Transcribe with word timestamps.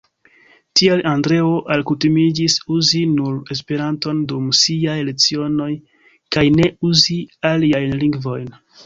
Tial 0.79 1.01
Andreo 1.09 1.49
alkutimiĝis 1.73 2.55
uzi 2.75 3.01
nur 3.17 3.35
Esperanton 3.55 4.23
dum 4.31 4.47
siaj 4.61 4.95
lecionoj, 5.11 5.69
kaj 6.37 6.45
ne 6.57 6.67
uzi 6.91 7.19
aliajn 7.53 7.95
lingvojn. 8.07 8.51